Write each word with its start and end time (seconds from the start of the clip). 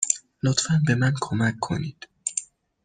لطفا 0.43 0.81
به 0.87 0.95
من 0.95 1.13
کمک 1.21 1.55
کنید. 1.61 2.07